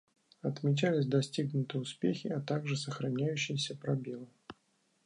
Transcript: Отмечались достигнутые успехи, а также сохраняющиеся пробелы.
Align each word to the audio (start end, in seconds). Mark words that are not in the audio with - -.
Отмечались 0.41 1.05
достигнутые 1.05 1.79
успехи, 1.83 2.25
а 2.27 2.41
также 2.41 2.75
сохраняющиеся 2.75 3.77
пробелы. 3.77 4.27